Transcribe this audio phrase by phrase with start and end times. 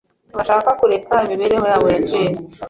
[0.27, 2.39] Ntibashakaga kureka imibereho yabo ya kera.